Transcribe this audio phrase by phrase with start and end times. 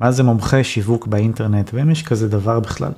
[0.00, 2.92] מה זה מומחה שיווק באינטרנט, ואם יש כזה דבר בכלל.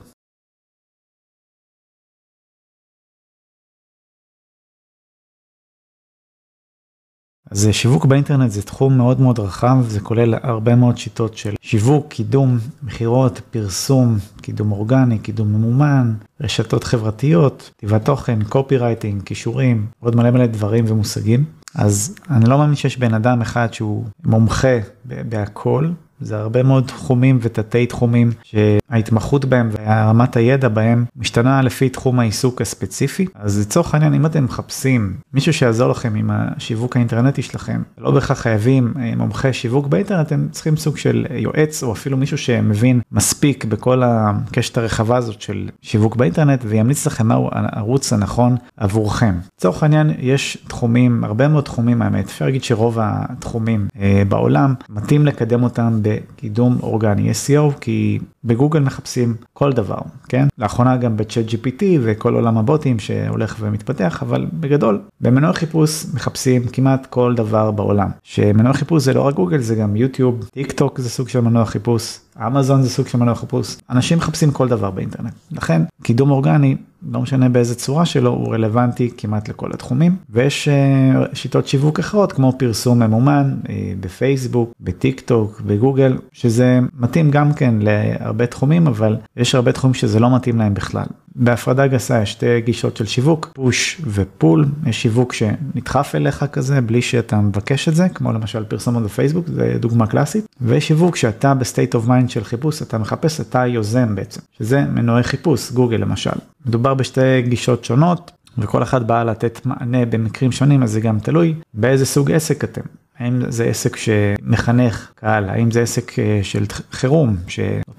[7.51, 12.07] אז שיווק באינטרנט זה תחום מאוד מאוד רחב, זה כולל הרבה מאוד שיטות של שיווק,
[12.09, 20.17] קידום, מכירות, פרסום, קידום אורגני, קידום ממומן, רשתות חברתיות, כתיבת תוכן, קופי רייטינג, כישורים, עוד
[20.17, 21.45] מלא מלא דברים ומושגים.
[21.75, 25.89] אז אני לא מאמין שיש בן אדם אחד שהוא מומחה בהכל,
[26.21, 32.61] זה הרבה מאוד תחומים ותתי תחומים שההתמחות בהם והרמת הידע בהם משתנה לפי תחום העיסוק
[32.61, 33.27] הספציפי.
[33.35, 38.39] אז לצורך העניין אם אתם מחפשים מישהו שיעזור לכם עם השיווק האינטרנטי שלכם, לא בהכרח
[38.39, 43.65] חייבים אה, מומחה שיווק באינטרנט, אתם צריכים סוג של יועץ או אפילו מישהו שמבין מספיק
[43.65, 49.35] בכל הקשת הרחבה הזאת של שיווק באינטרנט וימליץ לכם מהו הערוץ הנכון עבורכם.
[49.59, 55.27] לצורך העניין יש תחומים, הרבה מאוד תחומים האמת, אפשר להגיד שרוב התחומים אה, בעולם מתאים
[55.27, 57.31] לקדם אותם בקידום אורגני.
[57.31, 59.99] SEO כי בגוגל מחפשים כל דבר
[60.29, 60.47] כן?
[60.59, 67.07] לאחרונה גם בצ'אט gpt וכל עולם הבוטים שהולך ומתפתח אבל בגדול במנוע חיפוש מחפשים כמעט
[67.07, 68.09] כל דבר בעולם.
[68.23, 71.65] שמנוע חיפוש זה לא רק גוגל זה גם יוטיוב טיק טוק זה סוג של מנוע
[71.65, 73.77] חיפוש אמזון זה סוג של מנוע חיפוש.
[73.91, 75.33] אנשים מחפשים כל דבר באינטרנט.
[75.51, 76.77] לכן קידום אורגני
[77.13, 82.33] לא משנה באיזה צורה שלו הוא רלוונטי כמעט לכל התחומים ויש uh, שיטות שיווק אחרות
[82.33, 83.69] כמו פרסום ממומן uh,
[84.01, 90.21] בפייסבוק בטיק טוק בגוגל שזה מתאים גם כן להרבה תחומים אבל יש הרבה תחומים שזה
[90.21, 91.07] לא מתאים להם בכלל.
[91.39, 96.81] בהפרדה גסה יש שתי גישות של שיווק push ו pull יש שיווק שנדחף אליך כזה
[96.81, 101.61] בלי שאתה מבקש את זה כמו למשל פרסומות בפייסבוק זה דוגמה קלאסית ושיווק שאתה ב
[101.61, 106.31] state of mind של חיפוש אתה מחפש אתה יוזם בעצם שזה מנועי חיפוש גוגל למשל.
[106.67, 111.55] מדובר בשתי גישות שונות וכל אחד בא לתת מענה במקרים שונים אז זה גם תלוי
[111.75, 112.83] באיזה סוג עסק אתם.
[113.19, 117.37] האם זה עסק שמחנך קהל, האם זה עסק אה, של חירום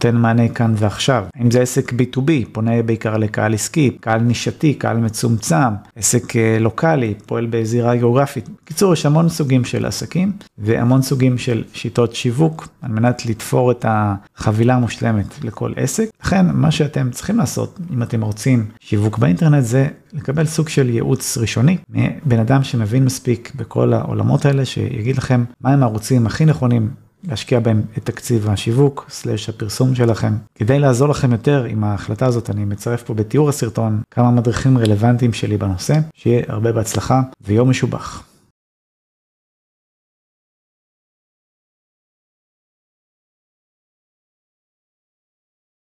[0.03, 4.97] שנותן מענה כאן ועכשיו, האם זה עסק B2B, פונה בעיקר לקהל עסקי, קהל נישתי, קהל
[4.97, 8.49] מצומצם, עסק אה, לוקאלי, פועל בזירה גיאוגרפית.
[8.63, 13.85] בקיצור, יש המון סוגים של עסקים והמון סוגים של שיטות שיווק על מנת לתפור את
[13.87, 16.09] החבילה המושלמת לכל עסק.
[16.23, 21.37] לכן מה שאתם צריכים לעשות אם אתם רוצים שיווק באינטרנט זה לקבל סוג של ייעוץ
[21.37, 26.89] ראשוני מבן אדם שמבין מספיק בכל העולמות האלה שיגיד לכם מהם הערוצים הכי נכונים
[27.23, 30.33] להשקיע בהם את תקציב השיווק סלש הפרסום שלכם.
[30.55, 35.33] כדי לעזור לכם יותר עם ההחלטה הזאת אני מצרף פה בתיאור הסרטון כמה מדריכים רלוונטיים
[35.33, 38.28] שלי בנושא שיהיה הרבה בהצלחה ויום משובח.